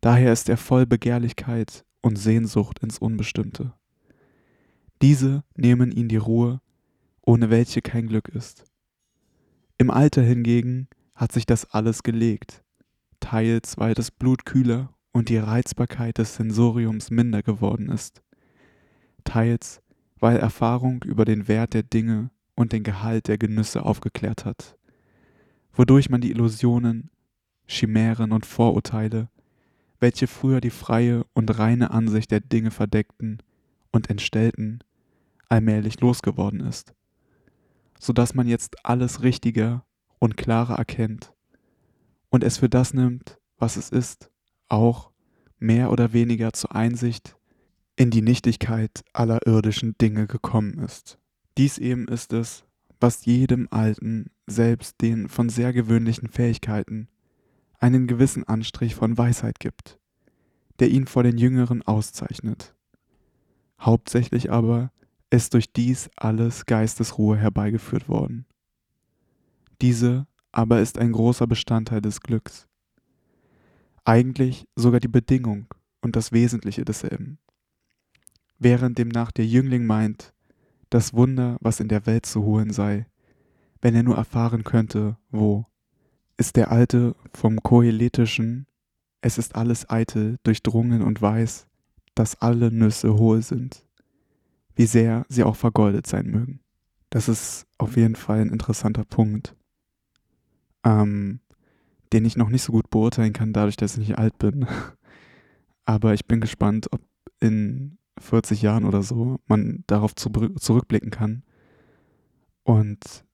Daher 0.00 0.32
ist 0.32 0.48
er 0.48 0.58
voll 0.58 0.86
Begehrlichkeit 0.86 1.84
und 2.02 2.16
Sehnsucht 2.16 2.80
ins 2.80 2.98
Unbestimmte. 2.98 3.72
Diese 5.00 5.42
nehmen 5.56 5.90
ihn 5.90 6.08
die 6.08 6.16
Ruhe, 6.16 6.60
ohne 7.22 7.50
welche 7.50 7.82
kein 7.82 8.06
Glück 8.06 8.28
ist. 8.28 8.64
Im 9.78 9.90
Alter 9.90 10.22
hingegen 10.22 10.88
hat 11.14 11.32
sich 11.32 11.46
das 11.46 11.70
alles 11.70 12.02
gelegt, 12.02 12.63
teils 13.24 13.78
weil 13.78 13.94
das 13.94 14.10
Blut 14.10 14.44
kühler 14.44 14.92
und 15.12 15.30
die 15.30 15.38
Reizbarkeit 15.38 16.18
des 16.18 16.34
Sensoriums 16.34 17.10
minder 17.10 17.42
geworden 17.42 17.88
ist, 17.88 18.22
teils 19.24 19.80
weil 20.20 20.36
Erfahrung 20.36 21.02
über 21.04 21.24
den 21.24 21.48
Wert 21.48 21.72
der 21.72 21.82
Dinge 21.82 22.30
und 22.54 22.72
den 22.72 22.82
Gehalt 22.82 23.28
der 23.28 23.38
Genüsse 23.38 23.84
aufgeklärt 23.84 24.44
hat, 24.44 24.76
wodurch 25.72 26.10
man 26.10 26.20
die 26.20 26.30
Illusionen, 26.30 27.10
Chimären 27.66 28.30
und 28.30 28.44
Vorurteile, 28.44 29.30
welche 30.00 30.26
früher 30.26 30.60
die 30.60 30.70
freie 30.70 31.24
und 31.32 31.58
reine 31.58 31.92
Ansicht 31.92 32.30
der 32.30 32.40
Dinge 32.40 32.70
verdeckten 32.70 33.38
und 33.90 34.10
entstellten, 34.10 34.80
allmählich 35.48 36.00
losgeworden 36.00 36.60
ist, 36.60 36.94
so 37.98 38.12
dass 38.12 38.34
man 38.34 38.46
jetzt 38.46 38.84
alles 38.84 39.22
richtiger 39.22 39.84
und 40.18 40.36
klarer 40.36 40.76
erkennt 40.76 41.33
und 42.34 42.42
es 42.42 42.58
für 42.58 42.68
das 42.68 42.94
nimmt, 42.94 43.38
was 43.58 43.76
es 43.76 43.90
ist, 43.90 44.28
auch 44.68 45.12
mehr 45.60 45.92
oder 45.92 46.12
weniger 46.12 46.52
zur 46.52 46.74
Einsicht 46.74 47.36
in 47.94 48.10
die 48.10 48.22
Nichtigkeit 48.22 49.04
aller 49.12 49.46
irdischen 49.46 49.96
Dinge 49.98 50.26
gekommen 50.26 50.80
ist. 50.80 51.20
Dies 51.56 51.78
eben 51.78 52.08
ist 52.08 52.32
es, 52.32 52.64
was 52.98 53.24
jedem 53.24 53.68
Alten, 53.70 54.32
selbst 54.48 55.00
den 55.00 55.28
von 55.28 55.48
sehr 55.48 55.72
gewöhnlichen 55.72 56.26
Fähigkeiten, 56.26 57.06
einen 57.78 58.08
gewissen 58.08 58.42
Anstrich 58.42 58.96
von 58.96 59.16
Weisheit 59.16 59.60
gibt, 59.60 60.00
der 60.80 60.90
ihn 60.90 61.06
vor 61.06 61.22
den 61.22 61.38
Jüngeren 61.38 61.82
auszeichnet. 61.82 62.74
Hauptsächlich 63.80 64.50
aber 64.50 64.90
ist 65.30 65.54
durch 65.54 65.72
dies 65.72 66.10
alles 66.16 66.66
Geistesruhe 66.66 67.36
herbeigeführt 67.36 68.08
worden. 68.08 68.44
Diese 69.80 70.26
aber 70.54 70.80
ist 70.80 70.98
ein 70.98 71.10
großer 71.10 71.48
Bestandteil 71.48 72.00
des 72.00 72.20
Glücks, 72.20 72.68
eigentlich 74.04 74.68
sogar 74.76 75.00
die 75.00 75.08
Bedingung 75.08 75.66
und 76.00 76.14
das 76.14 76.30
Wesentliche 76.30 76.84
desselben. 76.84 77.38
Während 78.60 78.96
demnach 78.96 79.32
der 79.32 79.46
Jüngling 79.46 79.84
meint, 79.84 80.32
das 80.90 81.12
Wunder, 81.12 81.56
was 81.60 81.80
in 81.80 81.88
der 81.88 82.06
Welt 82.06 82.24
zu 82.24 82.44
holen 82.44 82.70
sei, 82.70 83.06
wenn 83.82 83.96
er 83.96 84.04
nur 84.04 84.16
erfahren 84.16 84.62
könnte, 84.62 85.16
wo, 85.30 85.66
ist 86.36 86.54
der 86.54 86.70
Alte 86.70 87.16
vom 87.32 87.60
Koheletischen, 87.60 88.68
es 89.22 89.38
ist 89.38 89.56
alles 89.56 89.90
eitel, 89.90 90.38
durchdrungen 90.44 91.02
und 91.02 91.20
weiß, 91.20 91.66
dass 92.14 92.40
alle 92.40 92.70
Nüsse 92.70 93.14
hohl 93.14 93.42
sind, 93.42 93.84
wie 94.76 94.86
sehr 94.86 95.26
sie 95.28 95.42
auch 95.42 95.56
vergoldet 95.56 96.06
sein 96.06 96.28
mögen. 96.30 96.60
Das 97.10 97.28
ist 97.28 97.66
auf 97.76 97.96
jeden 97.96 98.14
Fall 98.14 98.40
ein 98.40 98.50
interessanter 98.50 99.04
Punkt, 99.04 99.56
ähm, 100.84 101.40
den 102.12 102.24
ich 102.24 102.36
noch 102.36 102.48
nicht 102.48 102.62
so 102.62 102.72
gut 102.72 102.90
beurteilen 102.90 103.32
kann, 103.32 103.52
dadurch, 103.52 103.76
dass 103.76 103.96
ich 103.96 104.08
nicht 104.08 104.18
alt 104.18 104.38
bin. 104.38 104.66
Aber 105.84 106.14
ich 106.14 106.26
bin 106.26 106.40
gespannt, 106.40 106.88
ob 106.92 107.00
in 107.40 107.98
40 108.18 108.62
Jahren 108.62 108.84
oder 108.84 109.02
so 109.02 109.40
man 109.46 109.84
darauf 109.86 110.14
zurückblicken 110.14 111.10
kann 111.10 111.42
und 112.62 113.24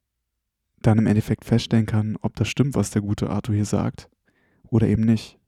dann 0.81 0.99
im 0.99 1.07
Endeffekt 1.07 1.45
feststellen 1.45 1.87
kann, 1.87 2.17
ob 2.23 2.35
das 2.37 2.49
stimmt, 2.49 2.75
was 2.75 2.91
der 2.91 3.03
gute 3.03 3.29
Arthur 3.29 3.55
hier 3.55 3.67
sagt 3.67 4.09
oder 4.71 4.89
eben 4.89 5.05
nicht. 5.05 5.39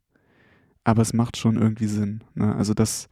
Aber 0.85 1.03
es 1.03 1.15
macht 1.15 1.37
schon 1.37 1.57
irgendwie 1.57 1.87
Sinn. 1.87 2.23
Ne? 2.35 2.55
Also, 2.55 2.75
dass, 2.75 3.09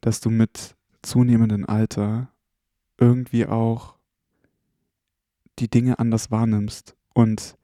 dass 0.00 0.20
du 0.20 0.30
mit 0.30 0.76
zunehmendem 1.02 1.66
Alter 1.66 2.32
irgendwie 2.98 3.46
auch 3.46 3.96
die 5.58 5.68
Dinge 5.68 5.98
anders 5.98 6.30
wahrnimmst 6.30 6.96
und 7.14 7.58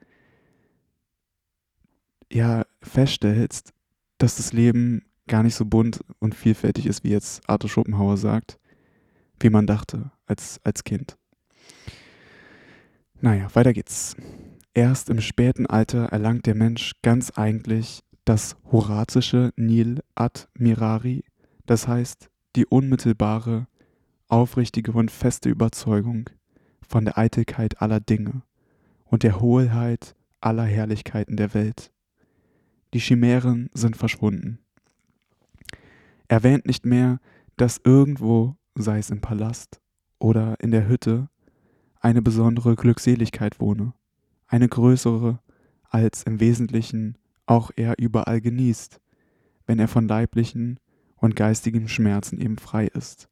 ja 2.31 2.65
feststellst, 2.83 3.73
dass 4.19 4.37
das 4.37 4.53
Leben 4.53 5.03
gar 5.27 5.43
nicht 5.43 5.55
so 5.55 5.65
bunt 5.65 6.01
und 6.19 6.35
vielfältig 6.35 6.87
ist, 6.87 7.05
wie 7.05 7.11
jetzt 7.11 7.49
Arthur 7.49 7.71
Schopenhauer 7.71 8.17
sagt, 8.17 8.59
wie 9.41 9.51
man 9.51 9.67
dachte 9.67 10.11
als, 10.27 10.61
als 10.65 10.85
Kind. 10.85 11.17
Naja, 13.21 13.49
weiter 13.55 13.73
geht's. 13.73 14.17
Erst 14.75 15.09
im 15.09 15.21
späten 15.21 15.67
Alter 15.67 16.07
erlangt 16.07 16.47
der 16.47 16.55
Mensch 16.55 16.93
ganz 17.03 17.31
eigentlich 17.31 18.03
das 18.25 18.57
horazische 18.71 19.53
Nil 19.57 20.03
ad 20.15 20.45
mirari, 20.55 21.25
das 21.65 21.89
heißt 21.89 22.29
die 22.57 22.67
unmittelbare, 22.67 23.69
aufrichtige 24.29 24.93
und 24.93 25.11
feste 25.11 25.49
Überzeugung 25.49 26.29
von 26.87 27.05
der 27.05 27.17
Eitelkeit 27.17 27.81
aller 27.81 28.01
Dinge 28.01 28.43
und 29.05 29.23
der 29.23 29.41
Hohlheit 29.41 30.15
aller 30.41 30.65
Herrlichkeiten 30.65 31.37
der 31.37 31.55
Welt. 31.55 31.91
Die 32.97 33.01
Chimären 33.01 33.69
sind 33.75 33.95
verschwunden. 33.95 34.59
Er 36.29 36.43
wähnt 36.43 36.65
nicht 36.65 36.87
mehr, 36.87 37.21
dass 37.59 37.79
irgendwo, 37.85 38.57
sei 38.75 38.97
es 38.97 39.11
im 39.11 39.21
Palast 39.21 39.83
oder 40.19 40.59
in 40.61 40.71
der 40.71 40.89
Hütte, 40.89 41.29
eine 42.01 42.23
besondere 42.23 42.75
Glückseligkeit 42.75 43.61
wohne, 43.61 43.93
eine 44.47 44.67
größere, 44.67 45.41
als 45.91 46.23
im 46.23 46.41
Wesentlichen 46.41 47.19
auch 47.45 47.71
er 47.77 47.99
überall 47.99 48.41
genießt, 48.41 48.99
wenn 49.67 49.79
er 49.79 49.89
von 49.89 50.09
leiblichen 50.09 50.81
und 51.17 51.37
geistigen 51.37 51.89
Schmerzen 51.89 52.41
eben 52.41 52.57
frei 52.57 52.87
ist. 52.87 53.29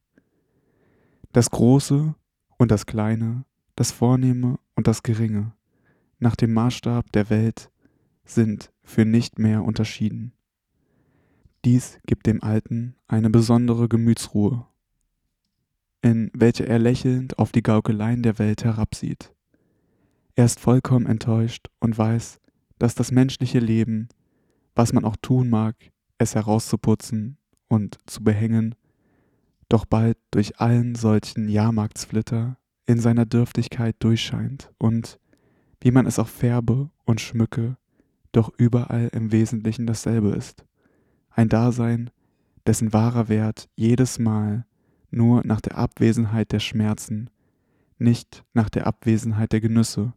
Das 1.32 1.48
Große 1.48 2.14
und 2.58 2.70
das 2.70 2.84
Kleine, 2.84 3.46
das 3.76 3.92
Vornehme 3.92 4.58
und 4.74 4.86
das 4.86 5.02
Geringe, 5.02 5.52
nach 6.18 6.36
dem 6.36 6.52
Maßstab 6.52 7.10
der 7.12 7.30
Welt, 7.30 7.70
sind 8.26 8.73
für 8.84 9.04
nicht 9.04 9.38
mehr 9.38 9.64
unterschieden. 9.64 10.32
Dies 11.64 11.98
gibt 12.06 12.26
dem 12.26 12.42
Alten 12.42 12.94
eine 13.08 13.30
besondere 13.30 13.88
Gemütsruhe 13.88 14.66
in 16.04 16.30
welcher 16.34 16.66
er 16.66 16.78
lächelnd 16.78 17.38
auf 17.38 17.50
die 17.50 17.62
Gaukeleien 17.62 18.22
der 18.22 18.38
Welt 18.38 18.62
herabsieht. 18.62 19.32
Er 20.34 20.44
ist 20.44 20.60
vollkommen 20.60 21.06
enttäuscht 21.06 21.68
und 21.80 21.96
weiß, 21.96 22.40
dass 22.78 22.94
das 22.94 23.10
menschliche 23.10 23.58
Leben, 23.58 24.08
was 24.74 24.92
man 24.92 25.06
auch 25.06 25.16
tun 25.22 25.48
mag, 25.48 25.76
es 26.18 26.34
herauszuputzen 26.34 27.38
und 27.68 27.96
zu 28.04 28.22
behängen, 28.22 28.74
doch 29.70 29.86
bald 29.86 30.18
durch 30.30 30.60
allen 30.60 30.94
solchen 30.94 31.48
Jahrmarktsflitter 31.48 32.58
in 32.84 33.00
seiner 33.00 33.24
Dürftigkeit 33.24 33.96
durchscheint 34.00 34.70
und, 34.76 35.18
wie 35.80 35.90
man 35.90 36.04
es 36.04 36.18
auch 36.18 36.28
färbe 36.28 36.90
und 37.06 37.22
schmücke, 37.22 37.78
doch 38.36 38.52
überall 38.56 39.08
im 39.12 39.32
Wesentlichen 39.32 39.86
dasselbe 39.86 40.30
ist. 40.30 40.64
Ein 41.30 41.48
Dasein, 41.48 42.10
dessen 42.66 42.92
wahrer 42.92 43.28
Wert 43.28 43.68
jedes 43.76 44.18
Mal 44.18 44.66
nur 45.10 45.42
nach 45.44 45.60
der 45.60 45.78
Abwesenheit 45.78 46.52
der 46.52 46.60
Schmerzen, 46.60 47.30
nicht 47.98 48.44
nach 48.52 48.68
der 48.68 48.86
Abwesenheit 48.86 49.52
der 49.52 49.60
Genüsse, 49.60 50.12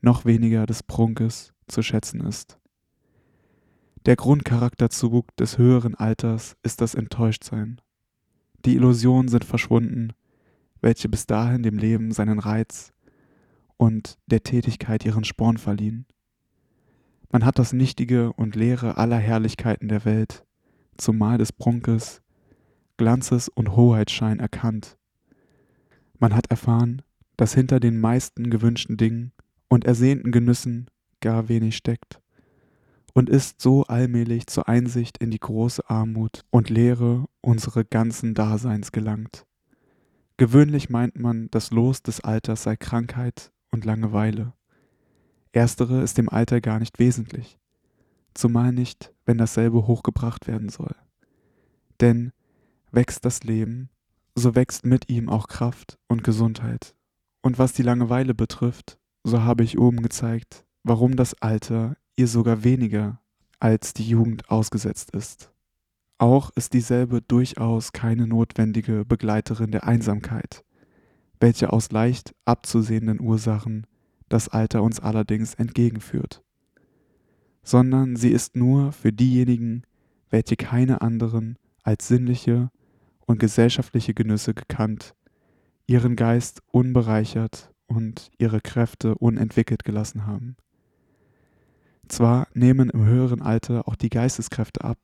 noch 0.00 0.24
weniger 0.24 0.66
des 0.66 0.82
Prunkes 0.82 1.54
zu 1.68 1.82
schätzen 1.82 2.20
ist. 2.20 2.58
Der 4.04 4.16
Grundcharakterzug 4.16 5.34
des 5.36 5.58
höheren 5.58 5.94
Alters 5.94 6.56
ist 6.62 6.80
das 6.80 6.94
Enttäuschtsein. 6.94 7.80
Die 8.64 8.74
Illusionen 8.74 9.28
sind 9.28 9.44
verschwunden, 9.44 10.12
welche 10.80 11.08
bis 11.08 11.26
dahin 11.26 11.62
dem 11.62 11.78
Leben 11.78 12.10
seinen 12.10 12.40
Reiz 12.40 12.92
und 13.76 14.18
der 14.26 14.42
Tätigkeit 14.42 15.04
ihren 15.04 15.24
Sporn 15.24 15.56
verliehen. 15.56 16.06
Man 17.32 17.46
hat 17.46 17.58
das 17.58 17.72
Nichtige 17.72 18.30
und 18.34 18.56
Leere 18.56 18.98
aller 18.98 19.16
Herrlichkeiten 19.16 19.88
der 19.88 20.04
Welt, 20.04 20.44
zumal 20.98 21.38
des 21.38 21.50
Prunkes, 21.50 22.20
Glanzes 22.98 23.48
und 23.48 23.74
Hoheitsschein 23.74 24.38
erkannt. 24.38 24.98
Man 26.18 26.36
hat 26.36 26.50
erfahren, 26.50 27.00
dass 27.38 27.54
hinter 27.54 27.80
den 27.80 27.98
meisten 27.98 28.50
gewünschten 28.50 28.98
Dingen 28.98 29.32
und 29.68 29.86
ersehnten 29.86 30.30
Genüssen 30.30 30.90
gar 31.20 31.48
wenig 31.48 31.74
steckt 31.74 32.20
und 33.14 33.30
ist 33.30 33.62
so 33.62 33.84
allmählich 33.84 34.46
zur 34.46 34.68
Einsicht 34.68 35.16
in 35.16 35.30
die 35.30 35.40
große 35.40 35.88
Armut 35.88 36.42
und 36.50 36.68
Leere 36.68 37.24
unseres 37.40 37.86
ganzen 37.88 38.34
Daseins 38.34 38.92
gelangt. 38.92 39.46
Gewöhnlich 40.36 40.90
meint 40.90 41.18
man, 41.18 41.48
das 41.50 41.70
Los 41.70 42.02
des 42.02 42.20
Alters 42.20 42.64
sei 42.64 42.76
Krankheit 42.76 43.52
und 43.70 43.86
Langeweile. 43.86 44.52
Erstere 45.52 46.02
ist 46.02 46.18
dem 46.18 46.28
Alter 46.28 46.60
gar 46.60 46.78
nicht 46.78 46.98
wesentlich, 46.98 47.58
zumal 48.34 48.72
nicht, 48.72 49.12
wenn 49.26 49.38
dasselbe 49.38 49.86
hochgebracht 49.86 50.46
werden 50.46 50.70
soll. 50.70 50.94
Denn 52.00 52.32
wächst 52.90 53.24
das 53.24 53.42
Leben, 53.44 53.90
so 54.34 54.54
wächst 54.54 54.86
mit 54.86 55.10
ihm 55.10 55.28
auch 55.28 55.48
Kraft 55.48 55.98
und 56.08 56.24
Gesundheit. 56.24 56.94
Und 57.42 57.58
was 57.58 57.72
die 57.74 57.82
Langeweile 57.82 58.34
betrifft, 58.34 58.98
so 59.24 59.42
habe 59.42 59.62
ich 59.62 59.78
oben 59.78 60.02
gezeigt, 60.02 60.64
warum 60.84 61.16
das 61.16 61.34
Alter 61.42 61.96
ihr 62.16 62.28
sogar 62.28 62.64
weniger 62.64 63.20
als 63.60 63.94
die 63.94 64.08
Jugend 64.08 64.50
ausgesetzt 64.50 65.10
ist. 65.14 65.52
Auch 66.18 66.50
ist 66.56 66.72
dieselbe 66.72 67.20
durchaus 67.20 67.92
keine 67.92 68.26
notwendige 68.26 69.04
Begleiterin 69.04 69.70
der 69.70 69.84
Einsamkeit, 69.84 70.64
welche 71.40 71.72
aus 71.72 71.90
leicht 71.90 72.34
abzusehenden 72.44 73.20
Ursachen 73.20 73.86
das 74.32 74.48
Alter 74.48 74.82
uns 74.82 74.98
allerdings 74.98 75.54
entgegenführt, 75.54 76.42
sondern 77.62 78.16
sie 78.16 78.30
ist 78.30 78.56
nur 78.56 78.92
für 78.92 79.12
diejenigen, 79.12 79.82
welche 80.30 80.56
keine 80.56 81.02
anderen 81.02 81.58
als 81.82 82.08
sinnliche 82.08 82.70
und 83.26 83.38
gesellschaftliche 83.38 84.14
Genüsse 84.14 84.54
gekannt, 84.54 85.14
ihren 85.86 86.16
Geist 86.16 86.62
unbereichert 86.68 87.70
und 87.86 88.30
ihre 88.38 88.60
Kräfte 88.60 89.16
unentwickelt 89.16 89.84
gelassen 89.84 90.26
haben. 90.26 90.56
Zwar 92.08 92.48
nehmen 92.54 92.88
im 92.90 93.04
höheren 93.04 93.42
Alter 93.42 93.86
auch 93.86 93.96
die 93.96 94.10
Geisteskräfte 94.10 94.82
ab, 94.82 94.98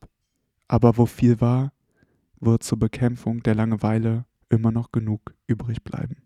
aber 0.67 0.97
wo 0.97 1.05
viel 1.05 1.39
war, 1.39 1.71
wird 2.39 2.63
zur 2.63 2.79
Bekämpfung 2.79 3.43
der 3.43 3.55
Langeweile 3.55 4.25
immer 4.49 4.71
noch 4.71 4.91
genug 4.91 5.35
übrig 5.45 5.83
bleiben. 5.83 6.17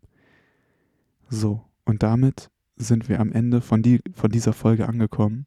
So, 1.29 1.63
und 1.85 2.03
damit 2.03 2.49
sind 2.83 3.09
wir 3.09 3.19
am 3.19 3.31
Ende 3.31 3.61
von, 3.61 3.81
die, 3.81 4.01
von 4.13 4.29
dieser 4.29 4.53
Folge 4.53 4.87
angekommen. 4.87 5.45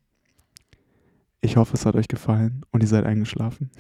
Ich 1.40 1.56
hoffe, 1.56 1.74
es 1.74 1.86
hat 1.86 1.94
euch 1.94 2.08
gefallen 2.08 2.64
und 2.70 2.82
ihr 2.82 2.88
seid 2.88 3.04
eingeschlafen. 3.04 3.70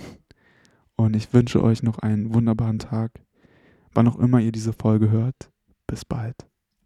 Und 0.96 1.16
ich 1.16 1.32
wünsche 1.32 1.62
euch 1.62 1.82
noch 1.82 1.98
einen 1.98 2.32
wunderbaren 2.32 2.78
Tag, 2.78 3.12
wann 3.92 4.08
auch 4.08 4.18
immer 4.18 4.40
ihr 4.40 4.52
diese 4.52 4.72
Folge 4.72 5.10
hört. 5.10 5.50
Bis 5.86 6.04
bald. 6.04 6.46